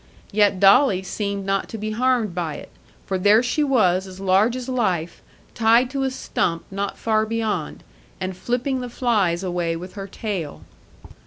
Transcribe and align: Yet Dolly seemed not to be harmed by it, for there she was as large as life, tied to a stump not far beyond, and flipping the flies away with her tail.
Yet 0.31 0.59
Dolly 0.59 1.03
seemed 1.03 1.45
not 1.45 1.69
to 1.69 1.77
be 1.77 1.91
harmed 1.91 2.33
by 2.33 2.55
it, 2.55 2.71
for 3.05 3.19
there 3.19 3.43
she 3.43 3.63
was 3.63 4.07
as 4.07 4.19
large 4.19 4.55
as 4.55 4.67
life, 4.67 5.21
tied 5.53 5.91
to 5.91 6.01
a 6.01 6.09
stump 6.09 6.63
not 6.71 6.97
far 6.97 7.23
beyond, 7.23 7.83
and 8.19 8.35
flipping 8.35 8.81
the 8.81 8.89
flies 8.89 9.43
away 9.43 9.75
with 9.75 9.93
her 9.93 10.07
tail. 10.07 10.63